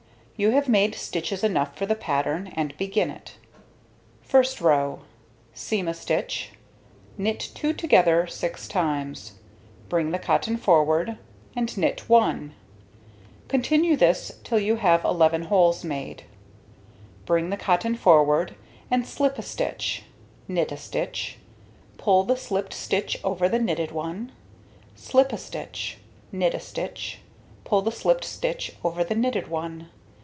[0.41, 3.33] You have now made stitches enough for the pattern, and begin it.
[4.23, 5.01] First row:
[5.53, 6.53] seam a stitch,
[7.15, 9.33] knit 2 together 6 times,
[9.87, 11.19] bring the cotton forward,
[11.55, 12.55] and knit 1.
[13.49, 16.23] Continue this till you have 11 holes made.
[17.27, 18.55] Bring the cotton forward
[18.89, 20.05] and slip a stitch,
[20.47, 21.37] knit a stitch,
[21.99, 24.31] pull the slipped stitch over the knitted one,
[24.95, 25.99] slip a stitch,
[26.31, 27.19] knit a stitch,
[27.63, 29.87] pull the slipped stitch over the knitted one.